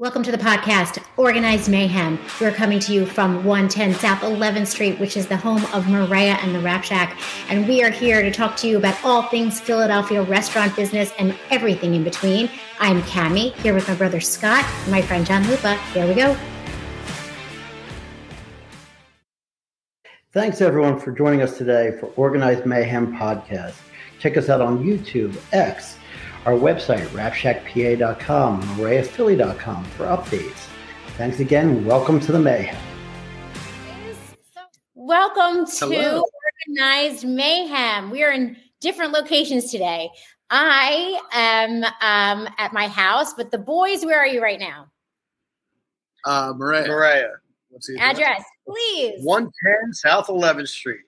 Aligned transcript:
Welcome 0.00 0.24
to 0.24 0.32
the 0.32 0.38
podcast, 0.38 1.00
Organized 1.16 1.70
Mayhem. 1.70 2.18
We're 2.40 2.50
coming 2.50 2.80
to 2.80 2.92
you 2.92 3.06
from 3.06 3.44
110 3.44 3.94
South 3.94 4.22
11th 4.22 4.66
Street, 4.66 4.98
which 4.98 5.16
is 5.16 5.28
the 5.28 5.36
home 5.36 5.64
of 5.66 5.86
Morea 5.86 6.32
and 6.42 6.52
the 6.52 6.58
Wrap 6.58 6.82
Shack. 6.82 7.16
And 7.48 7.68
we 7.68 7.80
are 7.84 7.90
here 7.90 8.20
to 8.20 8.32
talk 8.32 8.56
to 8.56 8.66
you 8.66 8.76
about 8.76 8.98
all 9.04 9.28
things 9.28 9.60
Philadelphia 9.60 10.24
restaurant 10.24 10.74
business 10.74 11.12
and 11.16 11.38
everything 11.52 11.94
in 11.94 12.02
between. 12.02 12.50
I'm 12.80 13.04
Kami, 13.04 13.50
here 13.50 13.72
with 13.72 13.86
my 13.86 13.94
brother 13.94 14.18
Scott 14.18 14.66
my 14.88 15.00
friend 15.00 15.24
John 15.24 15.46
Lupa. 15.46 15.76
Here 15.92 16.08
we 16.08 16.14
go. 16.14 16.36
Thanks 20.32 20.60
everyone 20.60 20.98
for 20.98 21.12
joining 21.12 21.40
us 21.40 21.56
today 21.56 21.96
for 22.00 22.06
Organized 22.16 22.66
Mayhem 22.66 23.16
Podcast. 23.16 23.76
Check 24.18 24.36
us 24.36 24.48
out 24.48 24.60
on 24.60 24.82
YouTube, 24.82 25.40
X, 25.52 25.98
our 26.46 26.52
website, 26.52 27.06
wrapshackpa.com, 27.08 28.62
moreaphilly.com 28.62 29.84
for 29.84 30.04
updates. 30.04 30.68
Thanks 31.16 31.40
again. 31.40 31.84
Welcome 31.84 32.20
to 32.20 32.32
the 32.32 32.38
Mayhem. 32.38 32.76
Welcome 34.94 35.66
to 35.66 35.86
Hello. 35.86 36.24
Organized 36.68 37.26
Mayhem. 37.26 38.10
We 38.10 38.22
are 38.22 38.32
in 38.32 38.56
different 38.80 39.12
locations 39.12 39.70
today. 39.70 40.10
I 40.50 41.20
am 41.32 41.84
um, 41.84 42.52
at 42.58 42.72
my 42.72 42.88
house, 42.88 43.32
but 43.32 43.50
the 43.50 43.58
boys, 43.58 44.04
where 44.04 44.18
are 44.18 44.26
you 44.26 44.42
right 44.42 44.60
now? 44.60 44.88
Uh, 46.24 46.52
Morea. 46.56 46.86
Morea. 46.86 47.30
What's 47.70 47.86
the 47.86 47.96
address? 47.98 48.28
address? 48.28 48.44
Please. 48.68 49.24
110 49.24 49.94
South 49.94 50.26
11th 50.26 50.68
Street. 50.68 51.00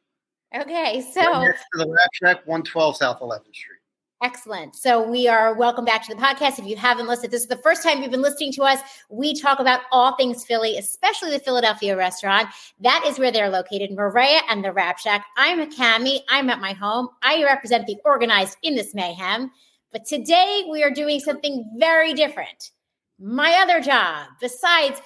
Okay, 0.54 1.04
so 1.12 1.20
right 1.20 1.48
next 1.48 1.64
to 1.74 1.84
the 1.84 1.90
Wrap 1.90 2.10
Shack, 2.14 2.46
112 2.46 2.96
South 2.96 3.20
11th 3.20 3.54
Street. 3.54 3.75
Excellent. 4.22 4.74
So 4.74 5.06
we 5.06 5.28
are 5.28 5.52
welcome 5.52 5.84
back 5.84 6.06
to 6.06 6.14
the 6.14 6.20
podcast. 6.20 6.58
If 6.58 6.64
you 6.64 6.74
haven't 6.74 7.06
listened, 7.06 7.30
this 7.30 7.42
is 7.42 7.48
the 7.48 7.58
first 7.58 7.82
time 7.82 8.00
you've 8.00 8.10
been 8.10 8.22
listening 8.22 8.50
to 8.52 8.62
us. 8.62 8.80
We 9.10 9.38
talk 9.38 9.60
about 9.60 9.82
all 9.92 10.16
things 10.16 10.42
Philly, 10.42 10.78
especially 10.78 11.32
the 11.32 11.38
Philadelphia 11.38 11.94
restaurant. 11.98 12.48
That 12.80 13.04
is 13.06 13.18
where 13.18 13.30
they're 13.30 13.50
located, 13.50 13.90
Morea 13.94 14.40
and 14.48 14.64
the 14.64 14.72
Wrap 14.72 14.98
Shack. 14.98 15.26
I'm 15.36 15.60
a 15.60 15.66
Kami. 15.66 16.24
I'm 16.30 16.48
at 16.48 16.60
my 16.62 16.72
home. 16.72 17.08
I 17.22 17.44
represent 17.44 17.86
the 17.86 17.98
organized 18.06 18.56
in 18.62 18.74
this 18.74 18.94
mayhem. 18.94 19.50
But 19.92 20.06
today 20.06 20.64
we 20.70 20.82
are 20.82 20.90
doing 20.90 21.20
something 21.20 21.70
very 21.76 22.14
different. 22.14 22.70
My 23.18 23.60
other 23.62 23.82
job, 23.82 24.28
besides 24.40 24.98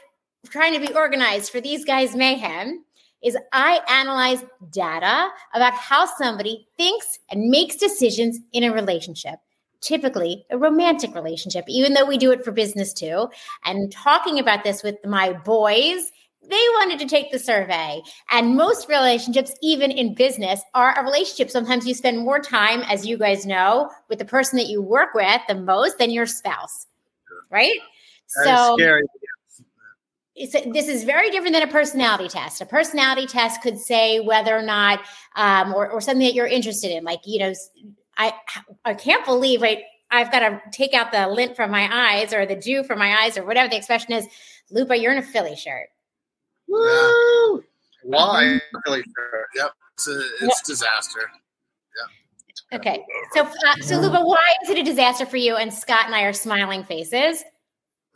trying 0.50 0.80
to 0.80 0.86
be 0.86 0.94
organized 0.94 1.50
for 1.50 1.60
these 1.60 1.84
guys' 1.84 2.14
mayhem, 2.14 2.84
is 3.22 3.36
I 3.52 3.80
analyze 3.88 4.44
data 4.70 5.28
about 5.54 5.74
how 5.74 6.06
somebody 6.06 6.66
thinks 6.76 7.18
and 7.30 7.50
makes 7.50 7.76
decisions 7.76 8.38
in 8.52 8.64
a 8.64 8.72
relationship, 8.72 9.36
typically 9.80 10.44
a 10.50 10.58
romantic 10.58 11.14
relationship, 11.14 11.64
even 11.68 11.92
though 11.92 12.06
we 12.06 12.18
do 12.18 12.30
it 12.30 12.44
for 12.44 12.52
business 12.52 12.92
too. 12.92 13.28
And 13.64 13.92
talking 13.92 14.38
about 14.38 14.64
this 14.64 14.82
with 14.82 14.96
my 15.04 15.32
boys, 15.32 16.10
they 16.42 16.56
wanted 16.56 16.98
to 17.00 17.06
take 17.06 17.30
the 17.30 17.38
survey. 17.38 18.02
And 18.30 18.56
most 18.56 18.88
relationships, 18.88 19.52
even 19.62 19.90
in 19.90 20.14
business, 20.14 20.60
are 20.74 20.98
a 20.98 21.04
relationship. 21.04 21.50
Sometimes 21.50 21.86
you 21.86 21.94
spend 21.94 22.18
more 22.18 22.40
time, 22.40 22.80
as 22.82 23.06
you 23.06 23.18
guys 23.18 23.46
know, 23.46 23.90
with 24.08 24.18
the 24.18 24.24
person 24.24 24.56
that 24.56 24.66
you 24.66 24.82
work 24.82 25.14
with 25.14 25.40
the 25.48 25.54
most 25.54 25.98
than 25.98 26.10
your 26.10 26.26
spouse, 26.26 26.86
right? 27.50 27.78
That 28.36 28.44
so 28.44 28.76
scary 28.76 29.02
this 30.36 30.88
is 30.88 31.04
very 31.04 31.30
different 31.30 31.54
than 31.54 31.62
a 31.62 31.70
personality 31.70 32.28
test. 32.28 32.60
A 32.60 32.66
personality 32.66 33.26
test 33.26 33.62
could 33.62 33.78
say 33.78 34.20
whether 34.20 34.56
or 34.56 34.62
not, 34.62 35.00
um, 35.36 35.74
or, 35.74 35.90
or 35.90 36.00
something 36.00 36.26
that 36.26 36.34
you're 36.34 36.46
interested 36.46 36.90
in. 36.90 37.04
Like, 37.04 37.20
you 37.24 37.40
know, 37.40 37.52
I 38.16 38.34
I 38.84 38.94
can't 38.94 39.24
believe 39.24 39.62
right. 39.62 39.82
I've 40.12 40.32
got 40.32 40.40
to 40.40 40.60
take 40.72 40.92
out 40.92 41.12
the 41.12 41.28
lint 41.28 41.54
from 41.54 41.70
my 41.70 41.88
eyes 41.92 42.32
or 42.32 42.44
the 42.44 42.56
dew 42.56 42.82
from 42.82 42.98
my 42.98 43.22
eyes 43.22 43.38
or 43.38 43.44
whatever 43.46 43.68
the 43.68 43.76
expression 43.76 44.12
is. 44.12 44.26
Lupa, 44.70 44.96
you're 44.96 45.12
in 45.12 45.18
a 45.18 45.22
Philly 45.22 45.54
shirt. 45.54 45.88
Woo! 46.66 47.62
Why 48.02 48.60
Philly 48.84 49.02
shirt? 49.02 49.46
Yep, 49.54 49.72
it's 49.94 50.08
a 50.08 50.22
it's 50.42 50.62
disaster. 50.62 51.20
Yeah. 52.72 52.78
Okay, 52.78 53.04
so 53.34 53.42
uh, 53.42 53.74
so 53.80 54.00
Lupa, 54.00 54.20
why 54.24 54.42
is 54.62 54.70
it 54.70 54.78
a 54.78 54.82
disaster 54.82 55.26
for 55.26 55.36
you? 55.36 55.56
And 55.56 55.72
Scott 55.72 56.06
and 56.06 56.14
I 56.14 56.22
are 56.22 56.32
smiling 56.32 56.84
faces. 56.84 57.44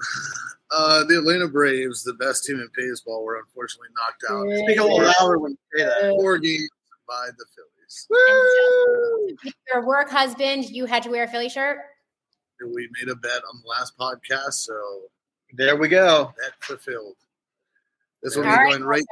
Uh, 0.75 1.05
the 1.05 1.19
Atlanta 1.19 1.49
Braves, 1.49 2.03
the 2.03 2.15
best 2.15 2.45
team 2.45 2.57
in 2.57 2.69
baseball, 2.75 3.25
were 3.25 3.39
unfortunately 3.39 3.89
knocked 3.95 4.25
out. 4.29 4.65
Speak 4.65 4.79
a 4.79 4.83
little 4.83 5.13
louder 5.21 5.39
when 5.39 5.53
you 5.53 5.59
say 5.79 5.85
that. 5.85 6.11
Four 6.19 6.39
games 6.39 6.69
by 7.07 7.29
the 7.39 7.45
Phillies. 7.55 8.07
So, 9.43 9.53
your 9.73 9.87
work 9.87 10.11
husband, 10.11 10.65
you 10.65 10.87
had 10.87 11.03
to 11.05 11.11
wear 11.11 11.25
a 11.25 11.29
Philly 11.29 11.49
shirt. 11.49 11.79
We 12.61 12.89
made 13.01 13.11
a 13.11 13.17
bet 13.17 13.43
on 13.53 13.61
the 13.63 13.69
last 13.69 13.97
podcast, 13.99 14.55
so 14.55 15.03
there 15.53 15.77
we 15.77 15.89
go. 15.89 16.33
Bet 16.39 16.53
fulfilled. 16.61 17.17
This 18.23 18.37
will 18.37 18.45
be 18.45 18.49
right, 18.49 18.71
going 18.71 18.85
right 18.85 19.05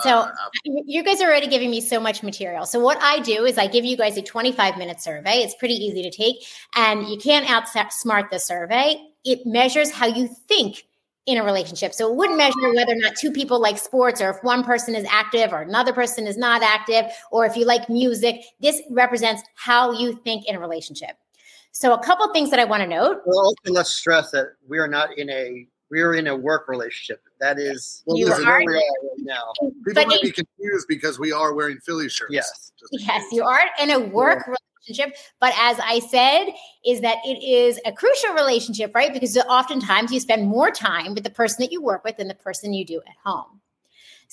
so 0.00 0.20
uh, 0.20 0.34
you 0.64 1.02
guys 1.02 1.20
are 1.20 1.26
already 1.26 1.48
giving 1.48 1.70
me 1.70 1.80
so 1.80 2.00
much 2.00 2.22
material. 2.22 2.64
So 2.64 2.80
what 2.80 2.98
I 3.02 3.18
do 3.20 3.44
is 3.44 3.58
I 3.58 3.66
give 3.66 3.84
you 3.84 3.96
guys 3.96 4.16
a 4.16 4.22
25 4.22 4.78
minute 4.78 5.02
survey. 5.02 5.38
It's 5.42 5.54
pretty 5.54 5.74
easy 5.74 6.02
to 6.02 6.10
take 6.10 6.36
and 6.74 7.06
you 7.08 7.18
can't 7.18 7.46
outsmart 7.46 8.30
the 8.30 8.38
survey. 8.38 8.96
It 9.24 9.46
measures 9.46 9.90
how 9.90 10.06
you 10.06 10.28
think 10.48 10.84
in 11.26 11.38
a 11.38 11.44
relationship. 11.44 11.94
So 11.94 12.10
it 12.10 12.16
wouldn't 12.16 12.36
measure 12.36 12.74
whether 12.74 12.92
or 12.92 12.96
not 12.96 13.14
two 13.16 13.30
people 13.30 13.60
like 13.60 13.78
sports 13.78 14.20
or 14.20 14.30
if 14.30 14.42
one 14.42 14.64
person 14.64 14.94
is 14.94 15.06
active 15.08 15.52
or 15.52 15.62
another 15.62 15.92
person 15.92 16.26
is 16.26 16.36
not 16.36 16.62
active 16.62 17.04
or 17.30 17.46
if 17.46 17.56
you 17.56 17.64
like 17.64 17.88
music. 17.88 18.42
This 18.60 18.82
represents 18.90 19.42
how 19.54 19.92
you 19.92 20.16
think 20.24 20.48
in 20.48 20.56
a 20.56 20.58
relationship. 20.58 21.16
So 21.70 21.94
a 21.94 22.02
couple 22.02 22.30
things 22.32 22.50
that 22.50 22.58
I 22.58 22.64
want 22.64 22.82
to 22.82 22.88
note. 22.88 23.22
Well, 23.24 23.38
also 23.38 23.72
let's 23.72 23.90
stress 23.90 24.30
that 24.32 24.54
we 24.68 24.78
are 24.78 24.88
not 24.88 25.16
in 25.16 25.30
a 25.30 25.66
we 25.90 26.00
are 26.00 26.14
in 26.14 26.26
a 26.26 26.36
work 26.36 26.68
relationship. 26.68 27.22
That 27.38 27.58
is 27.58 28.02
well, 28.06 28.18
you 28.18 28.32
are 28.32 28.40
right 28.40 28.82
now. 29.18 29.52
People 29.60 29.82
but 29.94 30.08
might 30.08 30.22
be 30.22 30.32
confused 30.32 30.86
because 30.88 31.18
we 31.18 31.32
are 31.32 31.54
wearing 31.54 31.78
Philly 31.78 32.08
shirts. 32.08 32.32
Yes, 32.32 32.72
yes, 32.92 33.24
you 33.30 33.42
are 33.42 33.60
in 33.80 33.90
a 33.90 34.00
work 34.00 34.44
yeah. 34.48 34.54
Relationship. 34.88 35.16
But 35.40 35.54
as 35.58 35.78
I 35.80 36.00
said, 36.00 36.52
is 36.84 37.00
that 37.00 37.18
it 37.24 37.42
is 37.42 37.80
a 37.84 37.92
crucial 37.92 38.34
relationship, 38.34 38.94
right? 38.94 39.12
Because 39.12 39.36
oftentimes 39.36 40.12
you 40.12 40.20
spend 40.20 40.46
more 40.46 40.70
time 40.70 41.14
with 41.14 41.24
the 41.24 41.30
person 41.30 41.58
that 41.60 41.72
you 41.72 41.82
work 41.82 42.04
with 42.04 42.16
than 42.16 42.28
the 42.28 42.34
person 42.34 42.72
you 42.72 42.84
do 42.84 42.98
at 43.06 43.14
home. 43.24 43.60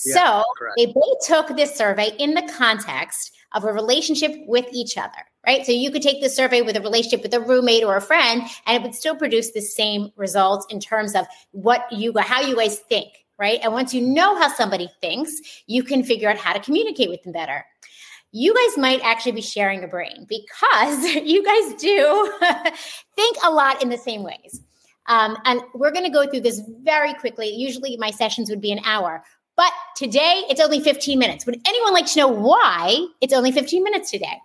Yeah, 0.06 0.14
so 0.16 0.44
correct. 0.58 0.76
they 0.78 0.86
both 0.88 1.26
took 1.26 1.56
this 1.58 1.76
survey 1.76 2.12
in 2.20 2.34
the 2.34 2.50
context 2.58 3.34
of 3.54 3.64
a 3.64 3.74
relationship 3.74 4.32
with 4.48 4.66
each 4.72 4.98
other, 4.98 5.18
right? 5.46 5.66
So 5.66 5.72
you 5.72 5.92
could 5.92 6.02
take 6.02 6.22
the 6.22 6.30
survey 6.30 6.62
with 6.62 6.78
a 6.78 6.82
relationship 6.82 7.24
with 7.24 7.34
a 7.34 7.42
roommate 7.42 7.84
or 7.84 7.98
a 7.98 8.02
friend, 8.02 8.44
and 8.66 8.78
it 8.78 8.84
would 8.84 8.96
still 8.96 9.16
produce 9.16 9.52
the 9.52 9.62
same 9.62 10.12
results 10.16 10.66
in 10.70 10.80
terms 10.80 11.16
of 11.16 11.26
what 11.52 11.92
you 11.92 12.14
how 12.18 12.42
you 12.42 12.56
guys 12.56 12.80
think, 12.80 13.10
right? 13.38 13.60
And 13.62 13.74
once 13.74 13.94
you 13.94 14.02
know 14.02 14.38
how 14.38 14.48
somebody 14.48 14.90
thinks, 15.02 15.64
you 15.66 15.84
can 15.84 16.04
figure 16.04 16.30
out 16.30 16.38
how 16.38 16.54
to 16.54 16.60
communicate 16.60 17.10
with 17.10 17.24
them 17.24 17.34
better. 17.34 17.66
You 18.32 18.54
guys 18.54 18.78
might 18.78 19.02
actually 19.04 19.32
be 19.34 19.42
sharing 19.42 19.84
a 19.84 19.88
brain 19.88 20.26
because 20.28 21.04
you 21.16 21.44
guys 21.44 21.80
do 21.80 22.34
think 23.16 23.38
a 23.44 23.52
lot 23.52 23.82
in 23.82 23.90
the 23.90 23.98
same 23.98 24.24
ways. 24.24 24.62
Um, 25.08 25.38
and 25.46 25.62
we're 25.74 25.92
going 25.92 26.06
to 26.06 26.12
go 26.12 26.30
through 26.30 26.42
this 26.42 26.62
very 26.84 27.16
quickly. 27.16 27.50
Usually, 27.50 27.98
my 27.98 28.12
sessions 28.12 28.50
would 28.50 28.62
be 28.62 28.72
an 28.72 28.80
hour. 28.86 29.24
But 29.58 29.74
today 29.98 30.46
it's 30.50 30.62
only 30.62 30.80
15 30.80 31.20
minutes. 31.20 31.46
Would 31.46 31.60
anyone 31.68 31.92
like 31.92 32.06
to 32.06 32.20
know 32.20 32.28
why 32.30 33.06
it's 33.20 33.34
only 33.34 33.52
15 33.52 33.84
minutes 33.84 34.10
today? 34.10 34.38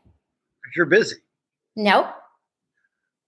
You're 0.74 0.86
busy. 0.86 1.16
No. 1.76 2.10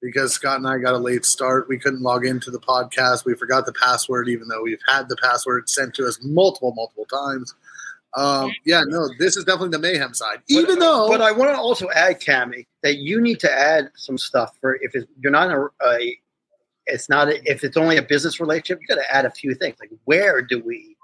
Because 0.02 0.32
Scott 0.32 0.56
and 0.56 0.66
I 0.66 0.78
got 0.78 0.94
a 0.94 0.98
late 0.98 1.24
start. 1.24 1.68
We 1.68 1.78
couldn't 1.78 2.02
log 2.02 2.26
into 2.26 2.50
the 2.50 2.58
podcast. 2.58 3.24
We 3.24 3.34
forgot 3.34 3.66
the 3.66 3.72
password, 3.72 4.28
even 4.28 4.48
though 4.48 4.62
we've 4.62 4.80
had 4.88 5.08
the 5.08 5.16
password 5.16 5.68
sent 5.68 5.94
to 5.94 6.06
us 6.06 6.18
multiple, 6.22 6.74
multiple 6.74 7.06
times. 7.06 7.54
Um, 8.16 8.50
yeah, 8.64 8.82
no, 8.86 9.08
this 9.18 9.36
is 9.36 9.44
definitely 9.44 9.68
the 9.68 9.78
mayhem 9.78 10.14
side. 10.14 10.38
Even 10.48 10.76
but, 10.76 10.80
though, 10.80 11.08
but 11.08 11.20
I 11.20 11.32
want 11.32 11.50
to 11.50 11.58
also 11.58 11.88
add, 11.90 12.24
Kami, 12.24 12.66
that 12.82 12.96
you 12.96 13.20
need 13.20 13.38
to 13.40 13.52
add 13.52 13.90
some 13.94 14.16
stuff 14.16 14.56
for 14.60 14.78
if 14.80 14.94
you're 15.20 15.30
not 15.30 15.50
a, 15.50 15.68
a, 15.86 16.18
it's 16.86 17.10
not 17.10 17.28
a, 17.28 17.38
if 17.50 17.62
it's 17.62 17.76
only 17.76 17.98
a 17.98 18.02
business 18.02 18.40
relationship, 18.40 18.80
you 18.80 18.86
got 18.86 19.02
to 19.02 19.14
add 19.14 19.26
a 19.26 19.30
few 19.30 19.54
things 19.54 19.76
like 19.78 19.90
where 20.04 20.40
do 20.40 20.60
we 20.60 20.96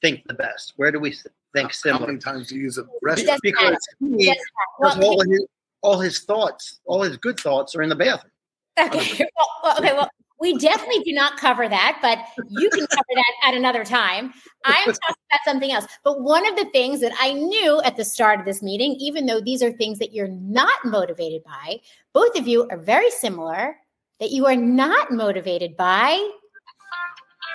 think 0.00 0.26
the 0.26 0.34
best? 0.34 0.72
Where 0.76 0.90
do 0.90 0.98
we 0.98 1.14
think 1.54 1.74
similar? 1.74 2.00
How 2.00 2.06
many 2.06 2.18
times 2.18 2.48
do 2.48 2.56
you 2.56 2.62
use 2.62 2.78
a 2.78 2.84
restaurant? 3.02 3.40
Because, 3.42 3.76
he, 4.00 4.34
well, 4.78 5.04
all, 5.04 5.20
his, 5.20 5.46
all 5.82 6.00
his 6.00 6.20
thoughts, 6.20 6.80
all 6.86 7.02
his 7.02 7.18
good 7.18 7.38
thoughts 7.38 7.76
are 7.76 7.82
in 7.82 7.90
the 7.90 7.96
bathroom. 7.96 8.32
Okay. 8.78 9.26
Well, 9.60 9.76
okay. 9.78 9.92
Well, 9.92 10.08
we 10.40 10.56
definitely 10.58 11.02
do 11.02 11.12
not 11.12 11.36
cover 11.36 11.68
that, 11.68 11.98
but 12.00 12.18
you 12.48 12.70
can 12.70 12.86
cover 12.86 13.04
that 13.14 13.48
at 13.48 13.54
another 13.54 13.84
time. 13.84 14.32
I 14.64 14.84
am 14.86 14.92
talking 14.92 15.24
about 15.30 15.40
something 15.44 15.72
else. 15.72 15.86
But 16.04 16.20
one 16.20 16.46
of 16.46 16.56
the 16.56 16.66
things 16.66 17.00
that 17.00 17.12
I 17.20 17.32
knew 17.32 17.80
at 17.82 17.96
the 17.96 18.04
start 18.04 18.38
of 18.40 18.46
this 18.46 18.62
meeting, 18.62 18.96
even 19.00 19.26
though 19.26 19.40
these 19.40 19.62
are 19.62 19.72
things 19.72 19.98
that 19.98 20.12
you're 20.12 20.28
not 20.28 20.84
motivated 20.84 21.42
by, 21.44 21.80
both 22.12 22.38
of 22.38 22.46
you 22.46 22.68
are 22.70 22.78
very 22.78 23.10
similar, 23.10 23.76
that 24.20 24.30
you 24.30 24.46
are 24.46 24.56
not 24.56 25.10
motivated 25.10 25.76
by 25.76 26.30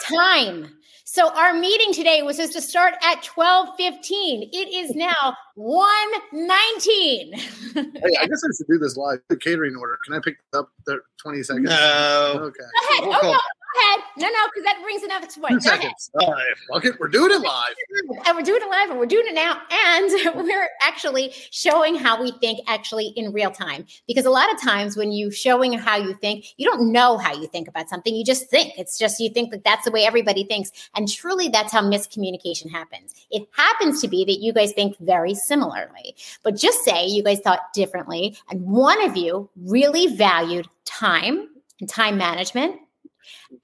time. 0.04 0.70
So 1.06 1.30
our 1.36 1.54
meeting 1.54 1.94
today 1.94 2.22
was 2.24 2.38
supposed 2.38 2.54
to 2.54 2.62
start 2.62 2.96
at 3.04 3.22
12:15. 3.24 4.50
It 4.52 4.68
is 4.74 4.96
now 4.96 5.36
1:19. 5.58 7.34
hey, 7.34 8.18
I 8.20 8.26
guess 8.28 8.42
I 8.44 8.50
should 8.58 8.68
do 8.70 8.78
this 8.80 8.98
live. 8.98 9.20
The 9.30 9.38
catering 9.38 9.76
order. 9.76 9.98
Can 10.06 10.14
I 10.16 10.20
pick 10.20 10.38
up 10.54 10.70
the 10.86 11.00
20 11.22 11.44
seconds? 11.44 11.70
No. 11.70 12.34
Okay. 12.42 12.60
Go 12.60 12.96
ahead. 12.96 13.08
We'll 13.08 13.16
Oh, 13.16 13.20
call- 13.22 13.32
no, 13.32 13.38
go 13.38 13.40
ahead. 13.76 14.00
No, 14.18 14.28
no, 14.28 14.40
because 14.54 14.64
that 14.64 14.80
brings 14.84 15.04
another 15.04 15.28
point. 15.28 15.62
Two 15.62 15.70
Go 15.70 15.76
ahead. 15.76 15.82
seconds. 15.82 16.12
Right. 16.16 16.54
Fuck 16.72 16.86
it. 16.86 17.00
We're 17.00 17.08
doing 17.08 17.32
it 17.32 17.42
live. 17.42 18.26
And 18.26 18.36
we're 18.36 18.44
doing 18.44 18.62
it 18.62 18.70
live 18.70 18.90
and 18.90 19.00
we're 19.00 19.06
doing 19.06 19.26
it 19.28 19.34
now. 19.34 19.62
And 19.72 20.36
we're 20.44 20.70
actually 20.82 21.34
showing 21.52 21.96
how 21.96 22.22
we 22.22 22.32
think 22.32 22.60
actually 22.68 23.08
in 23.16 23.34
real 23.34 23.52
time. 23.52 23.86
Because 24.08 24.26
a 24.26 24.30
lot 24.30 24.52
of 24.54 24.62
times 24.62 24.96
when 24.96 25.12
you 25.12 25.32
showing 25.32 25.74
how 25.74 25.98
you 25.98 26.14
think, 26.16 26.54
you 26.58 26.70
don't 26.70 26.92
know 26.92 27.18
how 27.18 27.34
you 27.34 27.48
think 27.48 27.68
about 27.68 27.90
something. 27.90 28.16
You 28.16 28.24
just 28.24 28.50
think. 28.50 28.74
It's 28.78 28.98
just 28.98 29.20
you 29.20 29.30
think 29.30 29.52
that 29.52 29.64
that's 29.64 29.86
the 29.86 29.92
way 29.92 30.06
everybody 30.06 30.44
thinks. 30.44 30.72
And 30.96 31.08
truly 31.08 31.50
that's 31.50 31.72
how 31.72 31.82
miscommunication 31.82 32.70
happens. 32.70 33.14
It 33.32 33.48
happens 33.56 34.02
to 34.02 34.08
be 34.08 34.26
that 34.26 34.40
you 34.40 34.54
guys 34.54 34.74
think 34.74 34.98
very 35.00 35.34
similarly. 35.34 36.16
But 36.44 36.56
just 36.56 36.84
say 36.84 37.06
you 37.06 37.24
guys 37.24 37.40
thought 37.40 37.74
differently 37.74 38.38
and 38.50 38.62
one 38.64 39.02
of 39.04 39.18
you 39.18 39.50
really 39.56 40.16
valued 40.16 40.68
time 40.86 41.50
and 41.80 41.90
time 41.90 42.18
management 42.18 42.80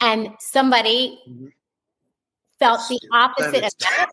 and 0.01 0.29
somebody 0.39 1.19
Mhm. 1.27 1.51
felt 2.59 2.81
the 2.89 3.00
opposite 3.13 3.63
of 3.63 3.73
that 3.79 4.09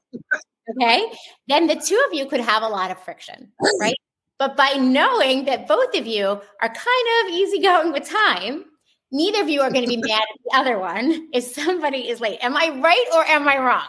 okay 0.70 1.04
then 1.48 1.66
the 1.66 1.76
two 1.76 2.00
of 2.06 2.14
you 2.14 2.26
could 2.26 2.40
have 2.40 2.62
a 2.62 2.68
lot 2.68 2.90
of 2.90 2.98
friction 3.02 3.52
right 3.80 3.96
but 4.38 4.56
by 4.56 4.72
knowing 4.72 5.44
that 5.46 5.66
both 5.66 5.94
of 5.96 6.06
you 6.06 6.26
are 6.60 6.68
kind 6.68 7.06
of 7.24 7.32
easygoing 7.32 7.92
with 7.92 8.08
time 8.08 8.64
neither 9.12 9.40
of 9.42 9.48
you 9.48 9.60
are 9.62 9.70
going 9.70 9.84
to 9.84 9.88
be 9.88 9.96
mad 10.08 10.22
at 10.22 10.38
the 10.44 10.56
other 10.56 10.78
one 10.78 11.28
if 11.32 11.44
somebody 11.44 12.08
is 12.08 12.20
late 12.20 12.38
am 12.42 12.56
i 12.56 12.68
right 12.82 13.06
or 13.14 13.24
am 13.26 13.48
i 13.48 13.58
wrong 13.58 13.86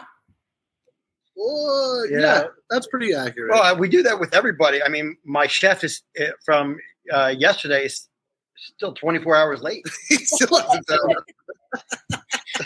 Oh, 1.40 2.04
yeah. 2.10 2.18
Yeah. 2.18 2.44
that's 2.68 2.88
pretty 2.88 3.14
accurate. 3.14 3.52
Well, 3.52 3.62
uh, 3.62 3.72
we 3.78 3.88
do 3.88 4.02
that 4.02 4.18
with 4.18 4.34
everybody. 4.34 4.82
I 4.82 4.88
mean, 4.88 5.16
my 5.24 5.46
chef 5.46 5.84
is 5.84 6.02
uh, 6.20 6.24
from 6.44 6.76
uh, 7.12 7.32
yesterday 7.38 7.84
is 7.84 8.07
still 8.58 8.92
24 8.92 9.36
hours 9.36 9.62
late. 9.62 9.86
still 10.08 10.58
hasn't 10.58 10.86
done 10.86 11.14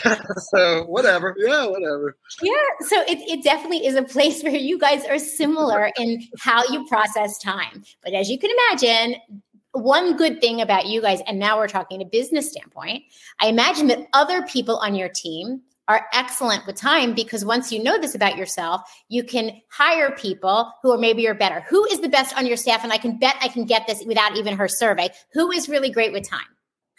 so 0.37 0.85
whatever. 0.85 1.35
Yeah, 1.37 1.65
whatever. 1.67 2.15
yeah 2.41 2.53
so 2.81 3.01
it, 3.01 3.19
it 3.29 3.43
definitely 3.43 3.85
is 3.85 3.95
a 3.95 4.03
place 4.03 4.41
where 4.43 4.55
you 4.55 4.79
guys 4.79 5.05
are 5.05 5.19
similar 5.19 5.91
in 5.97 6.23
how 6.39 6.63
you 6.71 6.87
process 6.87 7.37
time 7.39 7.83
but 8.03 8.13
as 8.13 8.29
you 8.29 8.39
can 8.39 8.49
imagine 8.69 9.19
one 9.73 10.15
good 10.15 10.39
thing 10.39 10.61
about 10.61 10.85
you 10.85 11.01
guys 11.01 11.19
and 11.27 11.37
now 11.39 11.57
we're 11.57 11.67
talking 11.67 12.01
a 12.01 12.05
business 12.05 12.49
standpoint 12.49 13.03
i 13.39 13.47
imagine 13.47 13.87
that 13.87 14.07
other 14.13 14.43
people 14.43 14.77
on 14.77 14.95
your 14.95 15.09
team 15.09 15.61
are 15.87 16.05
excellent 16.13 16.65
with 16.65 16.75
time 16.75 17.13
because 17.13 17.43
once 17.43 17.71
you 17.71 17.81
know 17.83 17.99
this 17.99 18.15
about 18.15 18.37
yourself 18.37 18.81
you 19.09 19.23
can 19.23 19.51
hire 19.69 20.11
people 20.11 20.71
who 20.81 20.91
are 20.91 20.97
maybe 20.97 21.27
are 21.27 21.33
better 21.33 21.61
who 21.69 21.85
is 21.85 21.99
the 21.99 22.09
best 22.09 22.35
on 22.37 22.47
your 22.47 22.55
staff 22.57 22.83
and 22.83 22.93
i 22.93 22.97
can 22.97 23.17
bet 23.17 23.35
i 23.41 23.47
can 23.47 23.65
get 23.65 23.85
this 23.87 24.03
without 24.05 24.37
even 24.37 24.55
her 24.55 24.67
survey 24.67 25.09
who 25.33 25.51
is 25.51 25.67
really 25.67 25.89
great 25.89 26.13
with 26.13 26.27
time 26.27 26.47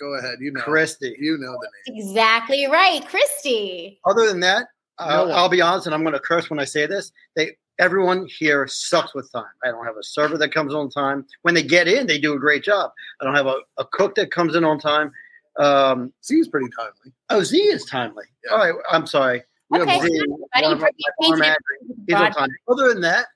Go 0.01 0.15
ahead. 0.19 0.39
You 0.41 0.53
know. 0.53 0.61
Christy. 0.61 1.15
You 1.19 1.39
know 1.39 1.53
the 1.53 1.69
name. 1.93 2.01
exactly 2.03 2.67
right 2.67 3.07
christy 3.07 4.01
Other 4.05 4.27
than 4.27 4.41
that, 4.41 4.67
No 5.01 5.07
uh. 5.07 5.33
I'll 5.35 5.49
be 5.49 5.61
honest, 5.61 5.87
and 5.87 5.95
I'm 5.95 6.03
going 6.03 6.15
to 6.15 6.21
curse 6.21 6.51
when 6.51 6.59
I 6.59 6.65
say 6.65 6.87
this. 6.87 7.13
They 7.37 7.57
everyone 7.79 8.27
here 8.27 8.67
sucks 8.67 9.15
with 9.15 9.31
time. 9.33 9.45
I 9.65 9.69
don't 9.69 9.85
have 9.85 9.97
a 9.97 10.03
server 10.03 10.39
that 10.39 10.53
comes 10.53 10.75
on 10.75 10.91
time. 10.91 11.27
When 11.43 11.55
they 11.55 11.63
get 11.63 11.89
in, 11.89 12.07
they 12.07 12.19
do 12.19 12.35
a 12.35 12.39
great 12.39 12.63
job. 12.63 12.91
I 13.21 13.25
don't 13.25 13.35
have 13.35 13.47
a, 13.47 13.57
a 13.79 13.85
cook 13.85 14.15
that 14.17 14.31
comes 14.31 14.55
in 14.55 14.65
on 14.65 14.79
time. 14.79 15.13
Um, 15.59 16.13
Z 16.25 16.35
is 16.37 16.49
pretty 16.49 16.69
timely. 16.77 17.13
oh, 17.31 17.43
Z 17.43 17.57
is 17.59 17.85
timely. 17.85 18.25
Yeah. 18.45 18.53
All 18.53 18.59
right, 18.59 18.75
I'm 18.91 19.07
sorry. 19.07 19.43
We 19.71 19.81
Okay. 19.81 19.97
one. 19.99 20.07
Z, 20.09 20.19
Buddy, 20.53 20.65
one 20.65 20.73
of 20.73 20.81
my 20.81 20.89
bring 20.89 20.93
your 20.99 21.37
farm 21.37 21.41
pager. 21.41 21.55
admin, 21.55 22.05
he's 22.07 22.17
on 22.17 22.33
time. 22.33 22.49
Other 22.69 22.89
than 22.89 23.01
that, 23.03 23.27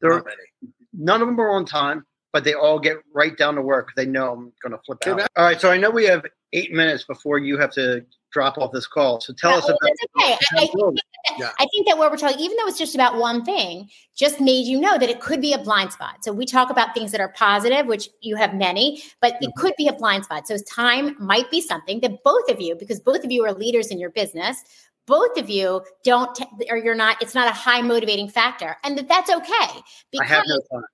there 0.00 0.10
Not 0.10 0.24
many. 0.26 0.72
none 0.92 1.22
of 1.22 1.28
them 1.28 1.40
are 1.40 1.50
on 1.50 1.64
time, 1.64 2.04
but 2.32 2.44
they 2.44 2.54
all 2.54 2.78
get 2.78 2.98
right 3.12 3.36
down 3.36 3.54
to 3.56 3.62
work. 3.62 3.92
They 3.96 4.06
know 4.06 4.32
I'm 4.32 4.52
going 4.62 4.72
to 4.72 4.78
flip 4.84 4.98
Okay, 5.06 5.22
out. 5.22 5.28
All 5.36 5.44
right, 5.44 5.60
so 5.60 5.70
I 5.70 5.76
know 5.76 5.90
we 5.90 6.04
have 6.06 6.24
eight 6.52 6.72
minutes 6.72 7.04
before 7.04 7.38
you 7.38 7.58
have 7.58 7.72
to 7.72 8.04
drop 8.32 8.58
off 8.58 8.72
this 8.72 8.86
call. 8.86 9.20
So 9.20 9.32
tell 9.32 9.50
Yeah, 9.52 9.58
us 9.58 9.64
about. 9.64 9.78
that's 9.82 10.02
okay. 10.16 10.32
I, 10.56 10.62
I, 10.62 10.66
think 10.66 10.72
that, 10.94 11.02
Yeah. 11.38 11.50
I 11.58 11.66
think 11.66 11.88
that 11.88 11.98
what 11.98 12.10
we're 12.10 12.16
talking, 12.16 12.38
even 12.38 12.56
though 12.56 12.66
it's 12.68 12.78
just 12.78 12.94
about 12.94 13.16
one 13.18 13.44
thing, 13.44 13.88
just 14.16 14.40
made 14.40 14.66
you 14.66 14.80
know 14.80 14.98
that 14.98 15.08
it 15.08 15.20
could 15.20 15.40
be 15.40 15.52
a 15.52 15.58
blind 15.58 15.92
spot. 15.92 16.24
So 16.24 16.32
we 16.32 16.46
talk 16.46 16.70
about 16.70 16.94
things 16.94 17.10
that 17.12 17.20
are 17.20 17.32
positive, 17.32 17.86
which 17.86 18.08
you 18.20 18.36
have 18.36 18.54
many, 18.54 19.02
but 19.20 19.34
it 19.42 19.50
Mm-hmm. 19.50 19.60
could 19.60 19.74
be 19.76 19.88
a 19.88 19.92
blind 19.92 20.24
spot. 20.24 20.46
So 20.46 20.56
time 20.58 21.16
might 21.18 21.50
be 21.50 21.60
something 21.60 22.00
that 22.00 22.22
both 22.22 22.48
of 22.48 22.60
you, 22.60 22.76
because 22.76 23.00
both 23.00 23.24
of 23.24 23.32
you 23.32 23.44
are 23.44 23.52
leaders 23.52 23.88
in 23.88 23.98
your 23.98 24.10
business, 24.10 24.62
both 25.06 25.36
of 25.38 25.50
you 25.50 25.82
don't, 26.04 26.32
t- 26.36 26.46
or 26.70 26.76
you're 26.76 26.94
not, 26.94 27.20
it's 27.20 27.34
not 27.34 27.48
a 27.48 27.52
high 27.52 27.82
motivating 27.82 28.28
factor, 28.28 28.76
and 28.84 28.96
that 28.96 29.08
that's 29.08 29.30
okay 29.30 29.80
Because 30.12 30.30
I 30.30 30.34
have 30.34 30.44
no 30.46 30.60
time. 30.72 30.84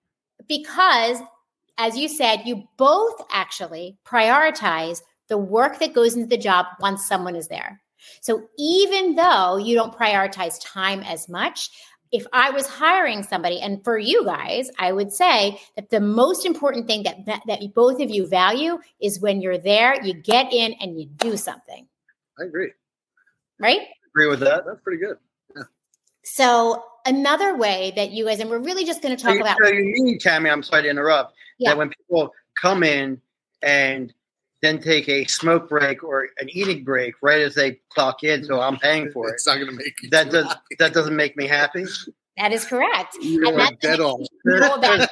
Because 0.48 1.18
as 1.78 1.96
you 1.96 2.08
said 2.08 2.42
you 2.44 2.62
both 2.76 3.20
actually 3.30 3.96
prioritize 4.04 5.02
the 5.28 5.38
work 5.38 5.78
that 5.78 5.94
goes 5.94 6.14
into 6.14 6.28
the 6.28 6.36
job 6.36 6.66
once 6.80 7.06
someone 7.06 7.36
is 7.36 7.48
there 7.48 7.80
so 8.20 8.46
even 8.58 9.14
though 9.14 9.56
you 9.56 9.74
don't 9.74 9.96
prioritize 9.96 10.58
time 10.62 11.00
as 11.00 11.28
much 11.28 11.70
if 12.12 12.26
i 12.32 12.50
was 12.50 12.66
hiring 12.66 13.22
somebody 13.22 13.60
and 13.60 13.82
for 13.84 13.98
you 13.98 14.24
guys 14.24 14.70
i 14.78 14.92
would 14.92 15.12
say 15.12 15.60
that 15.74 15.90
the 15.90 16.00
most 16.00 16.46
important 16.46 16.86
thing 16.86 17.02
that 17.02 17.24
that, 17.26 17.60
both 17.74 18.00
of 18.00 18.10
you 18.10 18.26
value 18.26 18.78
is 19.00 19.20
when 19.20 19.40
you're 19.40 19.58
there 19.58 20.02
you 20.04 20.14
get 20.14 20.52
in 20.52 20.72
and 20.80 20.98
you 20.98 21.06
do 21.06 21.36
something 21.36 21.86
I 22.38 22.44
agree. 22.44 22.70
right 23.58 23.88
Agree 24.16 24.28
with 24.28 24.40
that. 24.40 24.64
That's 24.64 24.80
pretty 24.80 24.98
good. 24.98 25.18
So 26.26 26.82
another 27.06 27.56
way 27.56 27.92
that 27.96 28.10
you 28.10 28.24
guys 28.26 28.40
and 28.40 28.50
we're 28.50 28.58
really 28.58 28.84
just 28.84 29.00
going 29.00 29.14
to 29.16 29.20
So 29.20 29.28
talk 29.28 29.36
you, 29.36 29.40
about 29.42 29.56
so 29.62 29.68
you 29.70 29.84
mean, 30.04 30.18
Tammy, 30.18 30.50
I'm 30.50 30.62
sorry 30.62 30.82
to 30.82 30.90
interrupt, 30.90 31.34
Yeah. 31.58 31.70
that 31.70 31.78
when 31.78 31.90
people 31.90 32.32
come 32.60 32.82
in 32.82 33.20
and 33.62 34.12
then 34.62 34.80
take 34.80 35.08
a 35.08 35.24
smoke 35.26 35.68
break 35.68 36.02
or 36.02 36.28
an 36.38 36.48
eating 36.50 36.82
break 36.82 37.14
right 37.22 37.40
as 37.40 37.54
they 37.54 37.78
clock 37.90 38.24
in, 38.24 38.42
so 38.44 38.60
I'm 38.60 38.76
paying 38.78 39.12
for 39.12 39.28
it. 39.28 39.32
It's 39.34 39.46
not 39.46 39.56
going 39.56 39.68
to 39.68 39.72
make 39.76 40.02
you. 40.02 40.10
That 40.10 40.30
does 40.30 40.46
happy. 40.46 40.76
that 40.78 40.92
doesn't 40.92 41.14
make 41.14 41.36
me 41.36 41.46
happy. 41.46 41.84
That 42.36 42.52
is 42.52 42.64
correct 42.64 43.16
You 43.20 43.46
and 43.48 43.60
are 43.60 43.70
dead 43.80 44.00
on. 44.00 44.24
that 44.44 45.10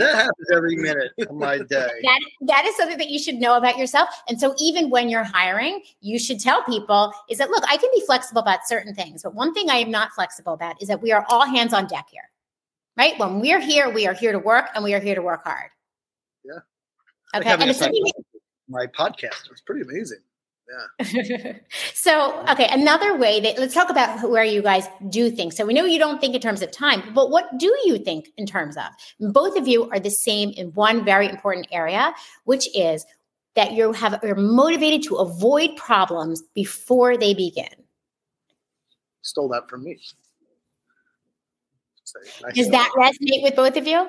happens 0.00 0.50
every 0.52 0.76
minute 0.76 1.12
of 1.20 1.32
my 1.36 1.58
day. 1.70 1.88
that 2.02 2.20
that 2.42 2.64
is 2.66 2.76
something 2.76 2.98
that 2.98 3.08
you 3.10 3.18
should 3.18 3.36
know 3.36 3.56
about 3.56 3.78
yourself 3.78 4.08
and 4.28 4.38
so 4.40 4.54
even 4.60 4.90
when 4.90 5.08
you're 5.08 5.24
hiring 5.24 5.82
you 6.00 6.18
should 6.18 6.40
tell 6.40 6.62
people 6.64 7.12
is 7.30 7.38
that 7.38 7.50
look 7.50 7.64
i 7.70 7.76
can 7.76 7.88
be 7.94 8.02
flexible 8.06 8.42
about 8.42 8.66
certain 8.66 8.94
things 8.94 9.22
but 9.22 9.34
one 9.34 9.52
thing 9.54 9.70
i 9.70 9.76
am 9.76 9.90
not 9.90 10.10
flexible 10.12 10.54
about 10.54 10.80
is 10.82 10.88
that 10.88 11.00
we 11.00 11.12
are 11.12 11.24
all 11.28 11.46
hands 11.46 11.72
on 11.72 11.86
deck 11.86 12.06
here 12.10 12.28
right 12.96 13.18
when 13.18 13.40
we're 13.40 13.60
here 13.60 13.88
we 13.90 14.06
are 14.06 14.14
here 14.14 14.32
to 14.32 14.38
work 14.38 14.66
and 14.74 14.82
we 14.84 14.94
are 14.94 15.00
here 15.00 15.14
to 15.14 15.22
work 15.22 15.44
hard 15.44 15.70
Yeah. 16.44 16.58
Okay 17.34 17.48
having 17.48 17.62
and 17.62 17.70
a 17.70 17.72
if 17.72 17.76
somebody 17.76 18.02
My 18.68 18.86
podcast. 18.88 19.48
It's 19.52 19.60
pretty 19.60 19.82
amazing. 19.82 20.18
so 21.94 22.44
okay 22.48 22.66
another 22.70 23.16
way 23.16 23.38
that 23.40 23.58
let's 23.58 23.74
talk 23.74 23.90
about 23.90 24.28
where 24.30 24.44
you 24.44 24.62
guys 24.62 24.86
do 25.08 25.30
things 25.30 25.56
so 25.56 25.64
we 25.64 25.74
know 25.74 25.84
you 25.84 25.98
don't 25.98 26.20
think 26.20 26.34
in 26.34 26.40
terms 26.40 26.62
of 26.62 26.70
time 26.70 27.02
but 27.14 27.30
what 27.30 27.58
do 27.58 27.66
you 27.84 27.98
think 27.98 28.28
in 28.36 28.46
terms 28.46 28.76
of 28.76 28.84
both 29.32 29.56
of 29.56 29.68
you 29.68 29.88
are 29.90 30.00
the 30.00 30.10
same 30.10 30.50
in 30.50 30.72
one 30.72 31.04
very 31.04 31.28
important 31.28 31.66
area 31.70 32.14
which 32.44 32.68
is 32.74 33.04
that 33.54 33.72
you 33.72 33.92
have 33.92 34.18
you're 34.22 34.34
motivated 34.34 35.02
to 35.02 35.16
avoid 35.16 35.76
problems 35.76 36.42
before 36.54 37.16
they 37.16 37.34
begin 37.34 37.68
Stole 39.22 39.48
that 39.48 39.68
from 39.68 39.82
me. 39.84 39.98
I 42.46 42.52
does 42.52 42.70
that 42.70 42.90
resonate 42.96 43.42
with 43.42 43.56
both 43.56 43.76
of 43.76 43.86
you 43.86 44.08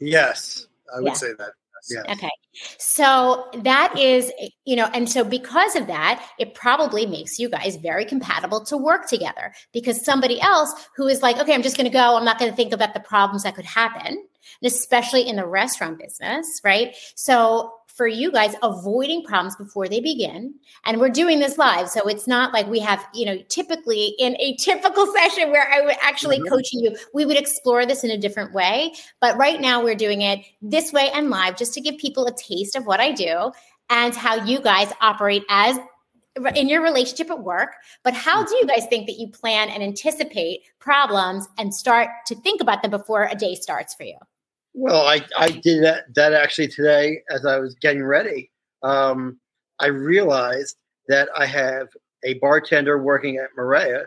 Yes. 0.00 0.66
I 0.94 1.00
would 1.00 1.08
Yeah. 1.08 1.12
say 1.14 1.32
that. 1.34 1.52
Yeah. 1.90 2.12
Okay. 2.12 2.30
So 2.78 3.46
that 3.62 3.96
is, 3.98 4.32
you 4.64 4.76
know, 4.76 4.88
and 4.92 5.08
so 5.08 5.24
because 5.24 5.76
of 5.76 5.86
that, 5.86 6.26
it 6.38 6.54
probably 6.54 7.06
makes 7.06 7.38
you 7.38 7.48
guys 7.48 7.76
very 7.76 8.04
compatible 8.04 8.64
to 8.66 8.76
work 8.76 9.08
together 9.08 9.52
because 9.72 10.04
somebody 10.04 10.40
else 10.40 10.72
who 10.96 11.06
is 11.06 11.22
like, 11.22 11.38
okay, 11.38 11.54
I'm 11.54 11.62
just 11.62 11.76
going 11.76 11.86
to 11.86 11.92
go, 11.92 12.16
I'm 12.16 12.24
not 12.24 12.38
going 12.38 12.50
to 12.50 12.56
think 12.56 12.72
about 12.72 12.94
the 12.94 13.00
problems 13.00 13.44
that 13.44 13.54
could 13.54 13.64
happen, 13.64 14.24
and 14.62 14.70
especially 14.70 15.26
in 15.28 15.36
the 15.36 15.46
restaurant 15.46 15.98
business, 15.98 16.60
right? 16.64 16.94
So 17.14 17.72
for 17.86 18.06
you 18.06 18.30
guys, 18.30 18.54
avoiding 18.62 19.24
problems 19.24 19.56
before 19.56 19.88
they 19.88 19.98
begin, 20.00 20.54
and 20.84 21.00
we're 21.00 21.08
doing 21.08 21.40
this 21.40 21.58
live, 21.58 21.88
so 21.88 22.06
it's 22.06 22.28
not 22.28 22.52
like 22.52 22.68
we 22.68 22.78
have, 22.78 23.04
you 23.12 23.26
know, 23.26 23.38
typically 23.48 24.14
in 24.20 24.36
a 24.38 24.54
typical 24.56 25.04
session 25.14 25.50
where 25.50 25.68
I 25.68 25.80
would 25.80 25.96
actually 26.00 26.38
Mhm. 26.38 26.48
coaching 26.48 26.78
you, 26.80 26.96
we 27.12 27.26
would 27.26 27.36
explore 27.36 27.84
this 27.86 28.04
in 28.04 28.10
a 28.12 28.16
different 28.16 28.52
way. 28.54 28.92
But 29.20 29.36
right 29.36 29.60
now, 29.60 29.82
we're 29.82 29.96
doing 29.96 30.22
it 30.22 30.44
this 30.62 30.92
way 30.92 31.10
and 31.10 31.28
live 31.28 31.56
just 31.56 31.74
to 31.74 31.80
give 31.80 31.98
people 31.98 32.26
a 32.26 32.34
taste 32.36 32.76
of 32.76 32.86
what 32.86 33.00
I 33.00 33.10
do 33.10 33.50
and 33.90 34.14
how 34.14 34.44
you 34.44 34.60
guys 34.60 34.92
operate 35.00 35.42
as 35.48 35.76
in 36.54 36.68
your 36.68 36.82
relationship 36.82 37.30
at 37.32 37.42
work. 37.42 37.70
But 38.04 38.14
how 38.14 38.44
do 38.44 38.54
you 38.58 38.66
guys 38.66 38.86
think 38.86 39.08
that 39.08 39.18
you 39.18 39.28
plan 39.28 39.70
and 39.70 39.82
anticipate 39.82 40.60
problems 40.78 41.48
and 41.58 41.74
start 41.74 42.10
to 42.26 42.36
think 42.36 42.60
about 42.60 42.82
them 42.82 42.92
before 42.92 43.24
a 43.24 43.34
day 43.34 43.56
starts 43.56 43.92
for 43.94 44.04
you? 44.04 44.18
Well, 44.78 45.04
I, 45.04 45.26
I 45.36 45.48
did 45.50 45.82
that, 45.82 46.14
that 46.14 46.32
actually 46.32 46.68
today 46.68 47.22
as 47.30 47.44
I 47.44 47.58
was 47.58 47.74
getting 47.80 48.04
ready. 48.04 48.52
Um, 48.84 49.40
I 49.80 49.86
realized 49.86 50.76
that 51.08 51.28
I 51.36 51.46
have 51.46 51.88
a 52.24 52.34
bartender 52.34 53.02
working 53.02 53.38
at 53.38 53.50
Morea 53.56 54.04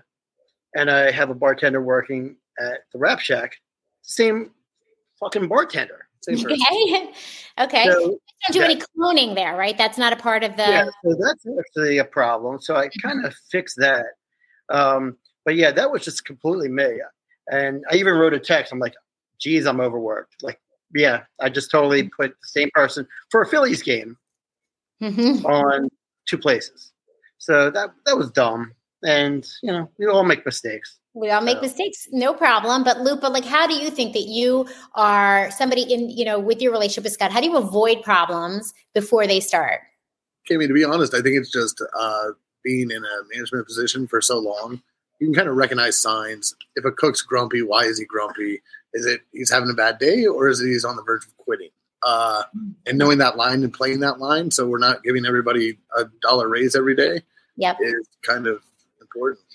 and 0.74 0.90
I 0.90 1.12
have 1.12 1.30
a 1.30 1.36
bartender 1.36 1.82
working 1.82 2.38
at 2.58 2.86
the 2.94 3.00
Wrap 3.00 3.20
Shack. 3.20 3.58
Same 4.02 4.52
fucking 5.20 5.50
bartender. 5.50 6.08
Same. 6.22 6.38
Okay. 6.48 7.12
okay. 7.60 7.84
So 7.92 8.00
don't 8.00 8.54
do 8.54 8.60
that- 8.60 8.70
any 8.72 8.82
cloning 8.98 9.36
there, 9.36 9.58
right? 9.58 9.78
That's 9.78 9.98
not 9.98 10.14
a 10.14 10.16
part 10.16 10.44
of 10.44 10.56
the. 10.56 10.64
yeah, 10.64 10.86
so 11.04 11.18
that's 11.20 11.46
actually 11.60 11.98
a 11.98 12.06
problem. 12.06 12.62
So 12.62 12.78
I 12.78 12.88
kind 13.02 13.26
of 13.26 13.36
fixed 13.52 13.76
that. 13.80 14.06
Um, 14.70 15.18
but 15.44 15.56
yeah, 15.56 15.72
that 15.72 15.92
was 15.92 16.06
just 16.06 16.24
completely 16.24 16.70
me. 16.70 17.02
And 17.48 17.84
I 17.92 17.96
even 17.96 18.14
wrote 18.14 18.34
a 18.34 18.40
text. 18.40 18.72
I'm 18.72 18.80
like, 18.80 18.94
geez, 19.42 19.66
I'm 19.66 19.82
overworked. 19.82 20.36
Like, 20.44 20.60
yeah, 20.94 21.24
I 21.40 21.50
just 21.50 21.72
totally 21.72 22.04
put 22.10 22.32
the 22.32 22.48
same 22.48 22.70
person 22.74 23.08
for 23.30 23.42
a 23.42 23.48
Phillies 23.48 23.82
game 23.82 24.18
Mhm. 25.02 25.44
on 25.46 25.90
two 26.28 26.38
places. 26.38 26.92
So 27.38 27.72
that 27.72 27.90
that 28.06 28.18
was 28.18 28.30
dumb. 28.32 28.74
And 29.04 29.48
you 29.64 29.72
know, 29.72 29.90
we 29.98 30.06
all 30.06 30.24
make 30.24 30.46
mistakes. 30.46 31.00
We 31.14 31.30
all 31.32 31.42
make 31.42 31.58
So- 31.58 31.62
mistakes, 31.64 32.08
no 32.12 32.34
problem. 32.34 32.84
But 32.84 33.02
Lupa, 33.02 33.28
like, 33.28 33.44
how 33.46 33.68
do 33.68 33.74
you 33.74 33.90
think 33.90 34.14
that 34.14 34.28
you 34.28 34.68
are 34.96 35.50
somebody 35.52 35.82
in, 35.82 36.10
you 36.10 36.24
know, 36.24 36.40
with 36.40 36.62
your 36.62 36.72
relationship 36.72 37.04
with 37.04 37.14
Scott? 37.14 37.32
How 37.32 37.42
do 37.42 37.48
you 37.48 37.58
avoid 37.58 38.04
problems 38.04 38.74
before 38.94 39.28
they 39.28 39.40
start? 39.40 39.82
Jamie, 40.48 40.68
to 40.68 40.74
be 40.74 40.84
honest, 40.86 41.14
I 41.14 41.22
think 41.22 41.38
it's 41.38 41.52
just 41.52 41.82
uh, 41.98 42.30
being 42.64 42.92
in 42.92 43.04
a 43.04 43.18
management 43.36 43.66
position 43.68 44.08
for 44.08 44.22
so 44.22 44.38
long. 44.40 44.82
You 45.20 45.28
can 45.28 45.34
kind 45.36 45.50
of 45.50 45.56
recognize 45.56 46.00
signs. 46.00 46.56
If 46.76 46.86
a 46.86 46.92
cook's 46.92 47.22
grumpy, 47.22 47.62
why 47.62 47.84
is 47.86 48.00
he 48.00 48.06
grumpy? 48.06 48.62
Is 48.94 49.06
it 49.06 49.22
he's 49.32 49.52
having 49.52 49.70
a 49.70 49.74
bad 49.74 49.98
day, 50.00 50.26
or 50.26 50.48
is 50.50 50.62
it 50.62 50.68
he's 50.68 50.86
on 50.86 50.96
the 50.96 51.04
verge 51.04 51.26
of 51.26 51.36
quitting? 51.38 51.70
Uh, 52.04 52.44
and 52.88 52.98
knowing 52.98 53.20
that 53.20 53.38
line 53.38 53.64
and 53.64 53.74
playing 53.74 54.00
that 54.00 54.20
line, 54.20 54.50
so 54.50 54.68
we're 54.68 54.80
not 54.80 55.04
giving 55.04 55.26
everybody 55.26 55.78
a 55.98 56.06
dollar 56.22 56.50
raise 56.50 56.76
every 56.76 56.96
day, 56.96 57.22
Yep. 57.58 57.78
is 57.82 58.08
kind 58.24 58.48
of 58.48 58.62
important. 59.00 59.46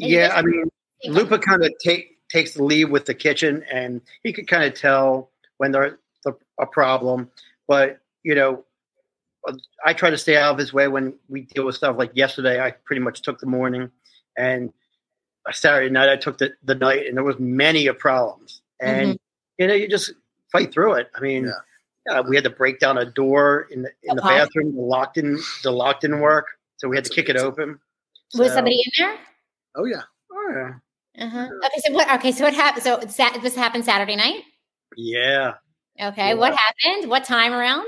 And 0.00 0.10
Yeah, 0.10 0.32
I 0.34 0.42
mean, 0.42 0.70
Lupa 1.06 1.38
kind 1.38 1.64
of 1.64 1.72
take 1.82 2.18
takes 2.30 2.54
the 2.54 2.62
lead 2.64 2.86
with 2.86 3.04
the 3.04 3.14
kitchen, 3.14 3.64
and 3.70 4.00
he 4.22 4.32
could 4.32 4.48
kind 4.48 4.64
of 4.64 4.74
tell 4.78 5.30
when 5.58 5.72
there's 5.72 5.94
a, 6.24 6.32
a 6.60 6.66
problem. 6.66 7.30
But 7.66 7.98
you 8.22 8.34
know, 8.34 8.64
I 9.84 9.92
try 9.92 10.08
to 10.10 10.18
stay 10.18 10.36
out 10.36 10.52
of 10.52 10.58
his 10.58 10.72
way 10.72 10.86
when 10.88 11.14
we 11.28 11.42
deal 11.42 11.66
with 11.66 11.74
stuff. 11.74 11.96
Like 11.98 12.12
yesterday, 12.14 12.60
I 12.64 12.70
pretty 12.70 13.02
much 13.02 13.22
took 13.22 13.40
the 13.40 13.46
morning, 13.46 13.90
and 14.38 14.72
Saturday 15.50 15.90
night 15.90 16.08
I 16.08 16.16
took 16.16 16.38
the, 16.38 16.52
the 16.62 16.74
night, 16.74 17.06
and 17.06 17.16
there 17.16 17.24
was 17.24 17.38
many 17.38 17.86
a 17.88 17.94
problems. 17.94 18.62
And 18.80 19.18
you 19.58 19.66
know, 19.66 19.74
you 19.74 19.88
just 19.88 20.12
fight 20.52 20.72
through 20.72 20.94
it. 20.94 21.10
I 21.16 21.20
mean, 21.20 21.50
uh, 22.10 22.22
we 22.28 22.36
had 22.36 22.44
to 22.44 22.50
break 22.50 22.78
down 22.78 22.98
a 22.98 23.04
door 23.04 23.66
in 23.70 23.82
the 23.82 23.90
in 24.04 24.16
the 24.16 24.22
bathroom. 24.22 24.74
The 24.74 24.82
lock 24.82 25.14
didn't 25.14 25.40
the 25.62 25.72
lock 25.72 26.00
didn't 26.00 26.20
work, 26.20 26.46
so 26.76 26.88
we 26.88 26.96
had 26.96 27.04
to 27.04 27.10
kick 27.10 27.28
it 27.28 27.36
open. 27.36 27.78
Was 28.34 28.48
So- 28.48 28.54
somebody 28.54 28.76
in 28.76 28.90
there? 29.04 29.18
Oh 29.76 29.84
yeah, 29.84 30.02
Oh, 30.32 30.52
yeah. 30.54 31.24
Uh-huh. 31.26 31.48
Okay, 31.66 31.80
so 31.84 31.92
what? 31.92 32.10
Okay, 32.14 32.32
so 32.32 32.44
what 32.44 32.54
happened? 32.54 32.82
So 32.84 33.00
Sat- 33.08 33.40
this 33.42 33.54
happened 33.54 33.84
Saturday 33.84 34.16
night. 34.16 34.42
Yeah. 34.96 35.54
Okay, 36.00 36.28
Yeah. 36.28 36.34
what 36.34 36.54
happened? 36.56 37.10
What 37.10 37.24
time 37.24 37.52
around? 37.52 37.86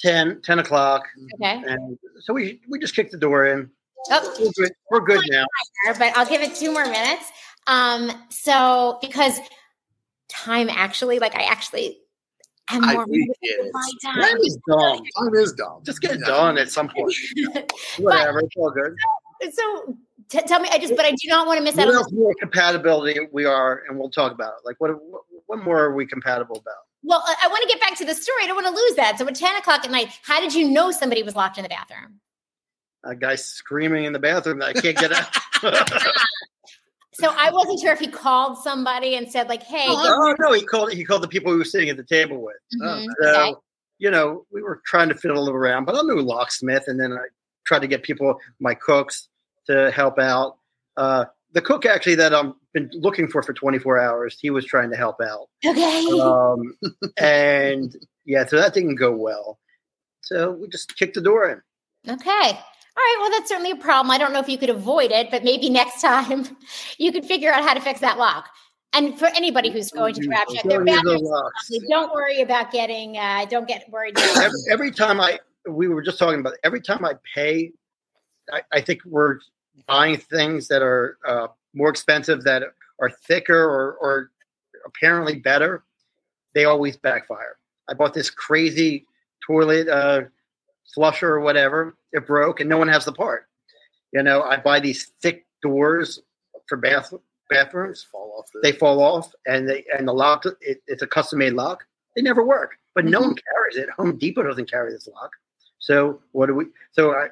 10, 0.00 0.42
10 0.42 0.58
o'clock. 0.60 1.04
Okay, 1.34 1.62
And 1.66 1.98
so 2.20 2.32
we 2.32 2.60
we 2.68 2.78
just 2.78 2.94
kicked 2.94 3.10
the 3.10 3.18
door 3.18 3.46
in. 3.46 3.70
Oh, 4.10 4.36
We're 4.40 4.50
good, 4.52 4.72
we're 4.90 5.00
good 5.00 5.20
now. 5.30 5.44
but 5.98 6.16
I'll 6.16 6.26
give 6.26 6.42
it 6.42 6.54
two 6.54 6.72
more 6.72 6.84
minutes. 6.84 7.30
Um, 7.66 8.10
so 8.30 8.98
because 9.00 9.38
time 10.28 10.68
actually, 10.70 11.18
like 11.18 11.34
I 11.34 11.42
actually 11.42 11.98
am 12.70 12.84
I 12.84 12.94
more 12.94 13.06
think 13.06 13.28
motivated 13.28 13.66
it 13.66 14.00
time. 14.02 14.22
Time 14.22 14.36
is 14.38 14.58
dumb. 14.68 14.98
time 15.18 15.34
is 15.34 15.52
dumb. 15.52 15.82
Just 15.84 16.00
get 16.00 16.12
it 16.12 16.20
done 16.20 16.58
at 16.58 16.70
some 16.70 16.88
point. 16.88 17.14
Whatever. 17.98 18.40
It's 18.40 18.56
all 18.56 18.70
good. 18.70 18.94
so 19.52 19.96
t- 20.28 20.42
tell 20.46 20.60
me, 20.60 20.68
I 20.72 20.78
just, 20.78 20.96
but 20.96 21.04
I 21.04 21.10
do 21.10 21.28
not 21.28 21.46
want 21.46 21.58
to 21.58 21.64
miss 21.64 21.76
out 21.78 21.86
What 21.86 21.94
on 21.94 21.94
else 21.96 22.12
more 22.12 22.34
compatibility 22.40 23.18
we 23.32 23.44
are, 23.44 23.82
and 23.88 23.98
we'll 23.98 24.10
talk 24.10 24.32
about 24.32 24.54
it. 24.54 24.60
Like, 24.64 24.76
what, 24.80 24.90
what, 24.90 25.22
what 25.46 25.58
more 25.64 25.78
are 25.84 25.94
we 25.94 26.06
compatible 26.06 26.56
about? 26.56 26.74
Well, 27.02 27.22
I, 27.26 27.34
I 27.44 27.48
want 27.48 27.62
to 27.62 27.68
get 27.68 27.80
back 27.80 27.96
to 27.98 28.04
the 28.04 28.14
story. 28.14 28.44
I 28.44 28.46
don't 28.46 28.56
want 28.56 28.66
to 28.66 28.74
lose 28.74 28.96
that. 28.96 29.18
So 29.18 29.26
at 29.26 29.34
10 29.34 29.56
o'clock 29.56 29.84
at 29.84 29.90
night, 29.90 30.08
how 30.22 30.40
did 30.40 30.54
you 30.54 30.68
know 30.68 30.90
somebody 30.90 31.22
was 31.22 31.36
locked 31.36 31.58
in 31.58 31.62
the 31.62 31.68
bathroom? 31.68 32.20
A 33.04 33.14
guy 33.14 33.36
screaming 33.36 34.04
in 34.04 34.12
the 34.12 34.18
bathroom 34.18 34.58
that 34.58 34.68
I 34.76 34.80
can't 34.80 34.96
get 34.96 35.12
out. 35.12 35.28
So 37.20 37.34
I 37.36 37.50
wasn't 37.50 37.80
sure 37.80 37.92
if 37.92 37.98
he 37.98 38.06
called 38.06 38.58
somebody 38.58 39.16
and 39.16 39.28
said, 39.28 39.48
like, 39.48 39.64
hey, 39.64 39.88
get- 39.88 39.96
oh 39.96 40.36
no, 40.38 40.52
he 40.52 40.62
called. 40.64 40.92
He 40.92 41.04
called 41.04 41.20
the 41.24 41.26
people 41.28 41.50
we 41.50 41.58
were 41.58 41.64
sitting 41.64 41.88
at 41.88 41.96
the 41.96 42.04
table 42.04 42.40
with. 42.40 42.54
Mhm, 42.80 43.06
So, 43.20 43.28
okay. 43.28 43.54
you 43.98 44.08
know, 44.12 44.46
we 44.52 44.62
were 44.62 44.80
trying 44.86 45.08
to 45.08 45.16
fiddle 45.16 45.50
around, 45.50 45.84
but 45.84 45.96
I'm 45.96 46.06
no 46.06 46.14
locksmith. 46.14 46.84
And 46.86 47.00
then 47.00 47.12
I 47.12 47.24
tried 47.66 47.80
to 47.80 47.88
get 47.88 48.04
people, 48.04 48.38
my 48.60 48.74
cooks, 48.74 49.28
to 49.66 49.90
help 49.90 50.20
out. 50.20 50.58
Uh, 50.96 51.24
the 51.54 51.60
cook 51.60 51.86
actually 51.86 52.14
that 52.16 52.32
I've 52.32 52.52
been 52.72 52.88
looking 52.94 53.26
for 53.26 53.42
for 53.42 53.52
24 53.52 53.98
hours, 53.98 54.38
he 54.40 54.50
was 54.50 54.64
trying 54.64 54.90
to 54.92 54.96
help 54.96 55.16
out. 55.20 55.48
Okay. 55.66 56.06
Um, 56.20 56.76
and 57.16 57.96
yeah, 58.26 58.46
so 58.46 58.58
that 58.58 58.74
didn't 58.74 58.94
go 58.94 59.10
well. 59.10 59.58
So 60.20 60.52
we 60.52 60.68
just 60.68 60.96
kicked 60.96 61.14
the 61.14 61.20
door 61.20 61.50
in. 61.50 62.12
Okay. 62.12 62.60
All 62.98 63.04
right. 63.04 63.16
Well, 63.20 63.30
that's 63.30 63.48
certainly 63.48 63.70
a 63.70 63.76
problem. 63.76 64.10
I 64.10 64.18
don't 64.18 64.32
know 64.32 64.40
if 64.40 64.48
you 64.48 64.58
could 64.58 64.70
avoid 64.70 65.12
it, 65.12 65.30
but 65.30 65.44
maybe 65.44 65.70
next 65.70 66.00
time 66.00 66.56
you 66.98 67.12
could 67.12 67.24
figure 67.24 67.52
out 67.52 67.62
how 67.62 67.74
to 67.74 67.80
fix 67.80 68.00
that 68.00 68.18
lock. 68.18 68.48
And 68.92 69.16
for 69.16 69.26
anybody 69.26 69.70
who's 69.70 69.90
going 69.90 70.14
to 70.14 70.26
grab 70.26 70.48
check, 70.52 70.64
their 70.64 70.78
Don't 70.78 70.88
use 70.88 70.96
bathrooms, 70.96 71.20
those 71.20 71.30
locks. 71.30 71.70
don't 71.88 72.12
worry 72.12 72.40
about 72.40 72.72
getting. 72.72 73.16
Uh, 73.16 73.44
don't 73.44 73.68
get 73.68 73.88
worried. 73.88 74.18
every, 74.18 74.58
every 74.68 74.90
time 74.90 75.20
I, 75.20 75.38
we 75.68 75.86
were 75.86 76.02
just 76.02 76.18
talking 76.18 76.40
about, 76.40 76.54
every 76.64 76.80
time 76.80 77.04
I 77.04 77.12
pay, 77.34 77.70
I, 78.52 78.62
I 78.72 78.80
think 78.80 79.02
we're 79.04 79.38
buying 79.86 80.16
things 80.16 80.66
that 80.68 80.82
are 80.82 81.18
uh, 81.24 81.48
more 81.74 81.90
expensive, 81.90 82.42
that 82.44 82.64
are 82.98 83.10
thicker 83.10 83.62
or, 83.62 83.92
or 84.00 84.30
apparently 84.86 85.36
better. 85.36 85.84
They 86.54 86.64
always 86.64 86.96
backfire. 86.96 87.58
I 87.88 87.94
bought 87.94 88.14
this 88.14 88.30
crazy 88.30 89.06
toilet 89.46 89.86
uh, 89.86 90.22
flusher 90.94 91.28
or 91.28 91.40
whatever. 91.40 91.96
It 92.12 92.26
broke, 92.26 92.60
and 92.60 92.68
no 92.68 92.78
one 92.78 92.88
has 92.88 93.04
the 93.04 93.12
part. 93.12 93.46
You 94.12 94.22
know, 94.22 94.42
I 94.42 94.56
buy 94.56 94.80
these 94.80 95.12
thick 95.20 95.46
doors 95.62 96.20
for 96.66 96.76
bath 96.76 97.12
bathrooms. 97.50 98.02
fall 98.02 98.34
off. 98.38 98.50
They 98.62 98.72
fall 98.72 99.00
off, 99.00 99.32
and 99.46 99.68
they 99.68 99.84
and 99.96 100.06
the 100.06 100.12
lock. 100.12 100.44
It, 100.60 100.82
it's 100.86 101.02
a 101.02 101.06
custom 101.06 101.38
made 101.38 101.54
lock. 101.54 101.84
They 102.16 102.22
never 102.22 102.44
work, 102.44 102.72
but 102.94 103.04
no 103.04 103.20
one 103.20 103.30
mm-hmm. 103.30 103.54
carries 103.54 103.76
it. 103.76 103.90
Home 103.90 104.16
Depot 104.16 104.42
doesn't 104.42 104.70
carry 104.70 104.92
this 104.92 105.08
lock. 105.14 105.32
So 105.78 106.20
what 106.32 106.46
do 106.46 106.54
we? 106.54 106.66
So 106.92 107.12
I 107.12 107.28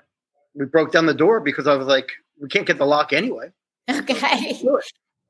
we 0.55 0.67
broke 0.67 0.93
down 0.93 1.07
the 1.07 1.15
door 1.15 1.41
because 1.41 1.67
I 1.67 1.75
was 1.75 1.87
like, 1.87 2.13
we 2.41 2.49
can't 2.49 2.67
get 2.67 2.79
the 2.79 2.87
lock 2.87 3.13
anyway. 3.13 3.51
Okay. 3.89 4.61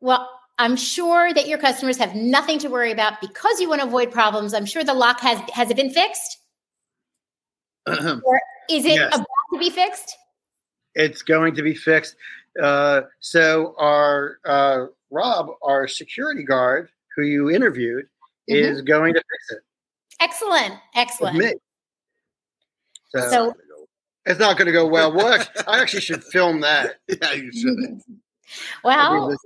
Well, 0.00 0.30
I'm 0.59 0.76
sure 0.76 1.35
that 1.35 1.47
your 1.49 1.59
customers 1.59 1.99
have 1.99 2.14
nothing 2.14 2.59
to 2.61 2.68
worry 2.68 2.90
about 2.90 3.21
because 3.21 3.61
you 3.61 3.68
want 3.68 3.83
to 3.83 3.87
avoid 3.87 4.11
problems. 4.11 4.54
I'm 4.54 4.64
sure 4.64 4.83
the 4.83 4.95
lock 4.95 5.21
has 5.21 5.38
has 5.50 5.71
it 5.71 5.76
been 5.76 5.90
fixed? 5.90 6.38
Is 8.69 8.85
it 8.85 8.95
Yes. 8.95 9.14
about 9.14 9.26
to 9.52 9.59
be 9.59 9.71
fixed? 9.71 10.16
It's 10.95 11.23
going 11.23 11.55
to 11.55 11.62
be 11.62 11.75
fixed. 11.75 12.16
Uh, 12.61 13.02
so 13.21 13.75
our 13.78 14.38
uh, 14.45 14.87
Rob, 15.11 15.50
our 15.62 15.87
security 15.87 16.43
guard, 16.43 16.88
who 17.14 17.23
you 17.23 17.50
interviewed, 17.50 18.07
is 18.49 18.83
going 18.83 19.14
to 19.14 19.21
fix 19.21 19.50
it 19.50 19.59
Excellent. 20.21 20.71
with 20.71 20.81
Excellent. 20.95 21.37
me. 21.37 21.52
So, 23.14 23.31
So 23.31 23.55
it's 24.25 24.40
not 24.40 24.57
going 24.57 24.66
to 24.66 24.73
go 24.73 24.87
well. 24.87 25.12
What? 25.12 25.49
I 25.69 25.81
actually 25.81 26.00
should 26.00 26.25
film 26.25 26.61
that. 26.62 26.97
yeah, 27.09 27.33
you 27.33 27.52
should. 27.52 28.00
well, 28.85 29.37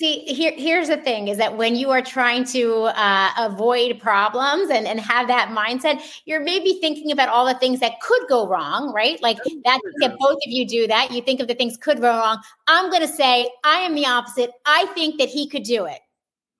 See, 0.00 0.20
here, 0.20 0.54
here's 0.56 0.88
the 0.88 0.96
thing 0.96 1.28
is 1.28 1.36
that 1.36 1.58
when 1.58 1.76
you 1.76 1.90
are 1.90 2.00
trying 2.00 2.44
to 2.46 2.84
uh, 2.84 3.28
avoid 3.36 4.00
problems 4.00 4.70
and, 4.70 4.86
and 4.86 4.98
have 4.98 5.28
that 5.28 5.50
mindset, 5.50 6.00
you're 6.24 6.40
maybe 6.40 6.78
thinking 6.80 7.12
about 7.12 7.28
all 7.28 7.44
the 7.44 7.58
things 7.58 7.80
that 7.80 8.00
could 8.00 8.22
go 8.26 8.48
wrong, 8.48 8.94
right? 8.94 9.20
Like 9.20 9.36
that, 9.36 9.80
that 10.00 10.16
both 10.18 10.38
of 10.38 10.46
you 10.46 10.66
do 10.66 10.86
that. 10.86 11.10
You 11.10 11.20
think 11.20 11.40
of 11.40 11.48
the 11.48 11.54
things 11.54 11.76
could 11.76 12.00
go 12.00 12.08
wrong. 12.08 12.40
I'm 12.66 12.88
going 12.88 13.02
to 13.02 13.12
say 13.12 13.50
I 13.62 13.80
am 13.80 13.94
the 13.94 14.06
opposite. 14.06 14.52
I 14.64 14.86
think 14.94 15.18
that 15.18 15.28
he 15.28 15.46
could 15.46 15.64
do 15.64 15.84
it. 15.84 15.98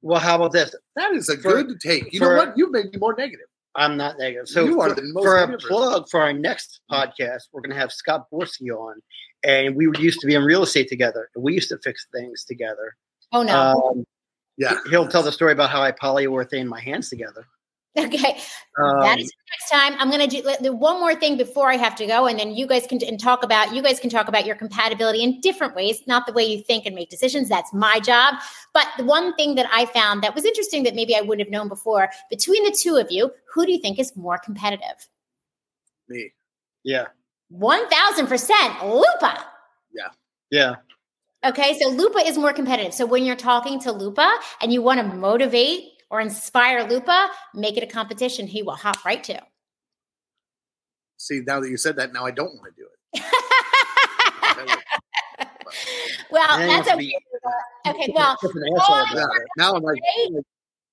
Well, 0.03 0.21
how 0.21 0.37
about 0.37 0.53
this? 0.53 0.75
That 0.97 1.15
is 1.15 1.31
a 1.31 1.39
For- 1.39 1.63
good 1.63 1.81
take. 1.81 2.13
You 2.13 2.19
for- 2.19 2.37
know 2.37 2.45
what? 2.45 2.59
You 2.59 2.71
made 2.71 2.93
me 2.93 2.99
more 2.99 3.15
negative. 3.17 3.47
I'm 3.75 3.97
not 3.97 4.19
negative. 4.19 4.49
So 4.49 4.67
You 4.67 4.83
are 4.83 4.91
for, 4.91 4.97
the 4.97 5.15
most 5.15 5.25
for 5.25 5.39
a 5.39 5.57
plug 5.57 6.11
for 6.11 6.21
our 6.21 6.35
next 6.35 6.83
podcast, 6.91 7.45
we're 7.53 7.63
going 7.63 7.73
to 7.73 7.81
have 7.81 7.91
Scott 7.91 8.27
Borsky 8.31 8.69
on, 8.69 9.01
and 9.45 9.77
we 9.77 9.89
used 9.99 10.21
to 10.21 10.27
be 10.27 10.35
in 10.35 10.43
real 10.43 10.63
estate 10.63 10.91
together. 10.91 11.31
We 11.35 11.55
used 11.55 11.71
to 11.71 11.79
fix 11.79 12.07
things 12.13 12.45
together. 12.45 12.97
Oh 13.33 13.43
no. 13.43 13.57
Um, 13.57 14.05
Yeah. 14.57 14.75
he'll 14.91 15.09
tell 15.09 15.23
the 15.23 15.33
story 15.33 15.53
about 15.53 15.71
how 15.71 15.83
I 15.83 15.93
polyurethane 15.93 16.67
my 16.67 16.81
hands 16.81 17.09
together. 17.09 17.47
okay. 17.99 18.39
Um, 18.81 19.01
that 19.01 19.19
is 19.19 19.33
next 19.51 19.71
time. 19.71 19.99
I'm 19.99 20.11
going 20.11 20.29
to 20.29 20.43
do 20.43 20.57
the 20.61 20.73
one 20.73 21.01
more 21.01 21.15
thing 21.17 21.37
before 21.37 21.69
I 21.71 21.77
have 21.77 21.97
to 21.97 22.07
go, 22.07 22.27
and 22.29 22.39
then 22.39 22.55
you 22.55 22.67
guys 22.69 22.87
can 22.87 23.03
and 23.03 23.19
talk 23.19 23.43
about 23.43 23.75
you 23.75 23.83
guys 23.83 23.99
can 23.99 24.11
talk 24.11 24.29
about 24.29 24.47
your 24.47 24.55
compatibility 24.55 25.25
in 25.25 25.41
different 25.41 25.75
ways, 25.75 26.01
not 26.07 26.25
the 26.27 26.33
way 26.33 26.45
you 26.45 26.63
think 26.63 26.87
and 26.87 26.95
make 26.95 27.11
decisions. 27.11 27.49
That's 27.49 27.73
my 27.73 27.99
job. 27.99 28.37
But 28.73 28.87
the 28.97 29.03
one 29.05 29.35
thing 29.35 29.57
that 29.57 29.69
I 29.73 29.87
found 29.87 30.23
that 30.23 30.37
was 30.37 30.45
interesting 30.45 30.85
that 30.85 30.95
maybe 30.95 31.17
I 31.17 31.21
wouldn't 31.21 31.45
have 31.45 31.51
known 31.51 31.69
before 31.69 32.11
between 32.31 32.63
the 32.65 32.77
two 32.81 32.95
of 32.97 33.11
you, 33.11 33.33
who 33.53 33.67
do 33.67 33.73
you 33.73 33.81
think 33.81 33.99
is 33.99 34.15
more 34.15 34.39
competitive? 34.39 35.09
Me. 36.09 36.33
yeah, 36.85 37.07
One 37.49 37.89
thousand 37.89 38.29
percent, 38.29 38.85
Lupa. 38.85 39.45
Yeah. 39.93 40.09
Yeah. 40.51 40.75
Okay, 41.45 41.79
so 41.81 41.89
Lupa 41.89 42.19
is 42.19 42.37
more 42.37 42.53
competitive. 42.53 42.93
So 42.93 43.07
when 43.07 43.25
you're 43.25 43.35
talking 43.35 43.81
to 43.81 43.93
Lupa 43.93 44.31
and 44.61 44.73
you 44.73 44.83
want 44.83 45.01
to 45.01 45.17
motivate 45.17 45.85
or 46.11 46.21
inspire 46.21 46.87
Lupa, 46.87 47.31
make 47.55 47.79
it 47.79 47.83
a 47.83 47.87
competition 47.87 48.47
he 48.47 48.63
will 48.63 48.75
hop 48.75 49.05
right 49.07 49.25
to. 49.25 49.41
See, 51.17 51.41
now 51.47 51.61
that 51.61 51.71
you 51.71 51.79
said 51.79 51.97
that, 51.97 52.13
now 52.13 52.27
I 52.27 52.31
don't 52.31 52.55
want 52.57 52.75
to 52.75 52.83
do 52.83 52.87
it. 52.87 53.23
well, 56.31 56.59
that's 56.59 56.89
okay. 56.93 57.13
okay, 57.87 58.13
well, 58.15 58.37
now 59.57 59.75
I'm 59.75 59.83
like, 59.83 60.01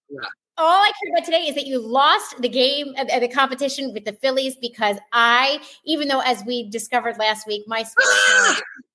yeah. 0.10 0.20
All 0.60 0.82
I 0.82 0.92
care 1.04 1.14
about 1.14 1.26
today 1.26 1.48
is 1.48 1.56
that 1.56 1.68
you 1.68 1.80
lost 1.80 2.42
the 2.42 2.50
game, 2.50 2.96
uh, 2.98 3.20
the 3.20 3.28
competition 3.28 3.94
with 3.94 4.06
the 4.06 4.14
Phillies 4.14 4.56
because 4.56 4.98
I, 5.14 5.60
even 5.86 6.08
though 6.08 6.22
as 6.22 6.44
we 6.46 6.70
discovered 6.70 7.18
last 7.20 7.46
week, 7.46 7.64
my 7.68 7.86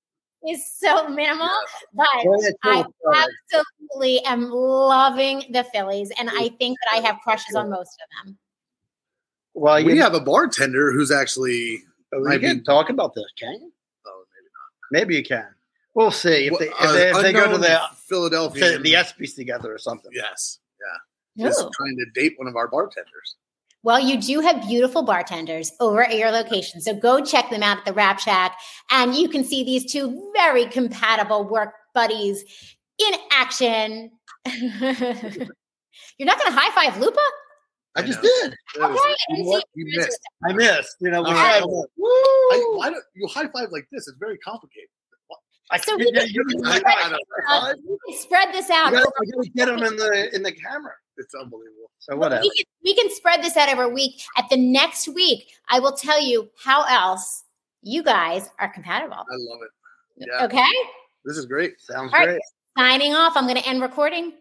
is 0.47 0.65
so 0.65 1.07
minimal, 1.09 1.49
but 1.93 2.07
I 2.63 2.85
absolutely 3.53 4.23
am 4.25 4.49
loving 4.49 5.43
the 5.51 5.63
Phillies, 5.63 6.11
and 6.17 6.29
I 6.29 6.49
think 6.59 6.77
that 6.79 6.97
I 6.97 7.01
have 7.07 7.19
crushes 7.23 7.55
on 7.55 7.69
most 7.69 7.97
of 8.01 8.25
them. 8.25 8.37
Well, 9.53 9.83
we 9.83 9.97
have 9.97 10.13
a 10.13 10.19
bartender 10.19 10.91
who's 10.91 11.11
actually. 11.11 11.83
Oh, 12.13 12.31
you 12.31 12.39
can 12.39 12.63
talk 12.63 12.89
about 12.89 13.15
this, 13.15 13.25
can 13.39 13.53
you? 13.53 13.71
Oh, 14.05 14.23
maybe 14.35 14.49
not. 14.53 15.01
Maybe 15.01 15.15
you 15.15 15.23
can. 15.23 15.47
We'll 15.95 16.11
see 16.11 16.47
if 16.47 16.59
they, 16.59 16.67
if 16.67 16.93
they, 16.93 17.09
if 17.09 17.21
they 17.21 17.33
go 17.33 17.51
to 17.51 17.57
the 17.57 17.79
Philadelphia, 18.07 18.79
the 18.79 18.93
ESPYS 18.93 19.35
together 19.35 19.73
or 19.73 19.77
something. 19.77 20.11
Yes, 20.13 20.59
yeah. 21.35 21.47
Just 21.47 21.67
trying 21.73 21.97
to 21.97 22.05
date 22.13 22.33
one 22.37 22.47
of 22.47 22.55
our 22.55 22.67
bartenders. 22.67 23.35
Well, 23.83 23.99
you 23.99 24.19
do 24.19 24.39
have 24.39 24.65
beautiful 24.65 25.03
bartenders 25.03 25.73
over 25.81 26.03
at 26.03 26.17
your 26.17 26.31
location. 26.31 26.79
So 26.79 26.93
go 26.93 27.23
check 27.23 27.49
them 27.49 27.61
out 27.61 27.79
at 27.79 27.85
the 27.85 27.93
Wrap 27.93 28.19
Shack. 28.19 28.57
And 28.89 29.13
you 29.13 29.27
can 29.27 29.43
see 29.43 29.63
these 29.63 29.91
two 29.91 30.31
very 30.33 30.65
compatible 30.65 31.43
work 31.43 31.73
buddies 31.93 32.43
in 32.97 33.13
action. 33.31 34.11
You're 34.45 36.27
not 36.27 36.39
going 36.39 36.51
to 36.51 36.57
high 36.57 36.73
five 36.73 36.99
Lupa? 36.99 37.19
I, 37.95 38.01
just 38.01 38.21
did. 38.21 38.55
Okay, 38.75 38.95
I, 38.95 39.15
you, 39.29 39.61
you 39.75 39.97
missed. 39.97 40.19
I 40.49 40.53
missed. 40.53 40.95
You 40.99 41.11
know, 41.11 41.21
we 41.21 41.29
I, 41.29 41.57
I, 41.57 41.59
don't, 41.59 43.03
you 43.13 43.27
high 43.27 43.47
five 43.47 43.69
like 43.71 43.87
this. 43.91 44.07
It's 44.07 44.17
very 44.17 44.37
complicated. 44.39 44.89
I 45.71 45.77
so 45.77 45.95
we 45.95 46.11
can, 46.11 46.27
you 46.27 46.43
can, 46.45 46.59
spread, 46.59 46.83
uh, 47.49 47.73
we 47.87 47.97
can 48.07 48.21
spread 48.21 48.53
this 48.53 48.69
out. 48.69 48.91
You 48.91 48.97
gotta, 48.97 49.11
you 49.23 49.33
gotta 49.33 49.49
get 49.49 49.65
them 49.67 49.83
in 49.83 49.95
the 49.95 50.35
in 50.35 50.43
the 50.43 50.51
camera. 50.51 50.93
It's 51.17 51.33
unbelievable. 51.35 51.91
So 51.99 52.15
whatever. 52.15 52.41
We 52.41 52.49
can, 52.49 52.65
we 52.83 52.95
can 52.95 53.15
spread 53.15 53.43
this 53.43 53.55
out 53.55 53.69
over 53.69 53.83
a 53.83 53.89
week. 53.89 54.21
At 54.37 54.49
the 54.49 54.57
next 54.57 55.07
week, 55.07 55.53
I 55.69 55.79
will 55.79 55.93
tell 55.93 56.21
you 56.21 56.49
how 56.61 56.83
else 56.83 57.43
you 57.81 58.03
guys 58.03 58.49
are 58.59 58.71
compatible. 58.71 59.15
I 59.15 59.35
love 59.35 59.59
it. 59.63 60.27
Yeah. 60.27 60.45
Okay. 60.45 60.63
This 61.25 61.37
is 61.37 61.45
great. 61.45 61.79
Sounds 61.79 62.13
All 62.13 62.19
great. 62.23 62.33
Right. 62.33 62.41
Signing 62.77 63.13
off. 63.13 63.33
I'm 63.35 63.45
going 63.45 63.61
to 63.61 63.67
end 63.67 63.81
recording. 63.81 64.33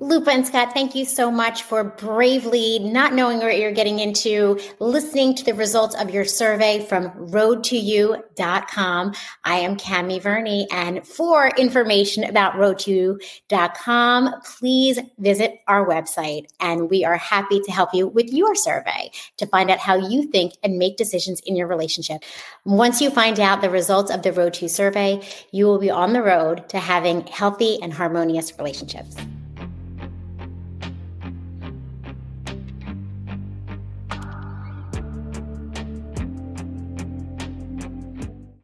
Lupa 0.00 0.30
and 0.30 0.44
Scott, 0.44 0.74
thank 0.74 0.96
you 0.96 1.04
so 1.04 1.30
much 1.30 1.62
for 1.62 1.84
bravely 1.84 2.80
not 2.80 3.14
knowing 3.14 3.38
what 3.38 3.58
you're 3.58 3.70
getting 3.70 4.00
into, 4.00 4.58
listening 4.80 5.36
to 5.36 5.44
the 5.44 5.54
results 5.54 5.94
of 5.94 6.10
your 6.10 6.24
survey 6.24 6.84
from 6.84 7.10
road2you.com. 7.10 9.14
I 9.44 9.56
am 9.56 9.76
Kami 9.76 10.18
Verney, 10.18 10.66
and 10.72 11.06
for 11.06 11.52
information 11.56 12.24
about 12.24 12.54
road2you.com, 12.54 14.34
please 14.58 14.98
visit 15.18 15.60
our 15.68 15.86
website, 15.86 16.48
and 16.58 16.90
we 16.90 17.04
are 17.04 17.16
happy 17.16 17.60
to 17.60 17.70
help 17.70 17.94
you 17.94 18.08
with 18.08 18.32
your 18.32 18.56
survey 18.56 19.12
to 19.36 19.46
find 19.46 19.70
out 19.70 19.78
how 19.78 19.94
you 19.94 20.24
think 20.24 20.54
and 20.64 20.76
make 20.76 20.96
decisions 20.96 21.40
in 21.46 21.54
your 21.54 21.68
relationship. 21.68 22.24
Once 22.64 23.00
you 23.00 23.10
find 23.10 23.38
out 23.38 23.60
the 23.60 23.70
results 23.70 24.10
of 24.10 24.22
the 24.22 24.32
Road 24.32 24.54
2 24.54 24.66
survey, 24.66 25.24
you 25.52 25.66
will 25.66 25.78
be 25.78 25.90
on 25.90 26.12
the 26.12 26.22
road 26.22 26.68
to 26.70 26.80
having 26.80 27.24
healthy 27.28 27.80
and 27.80 27.92
harmonious 27.92 28.52
relationships. 28.58 29.16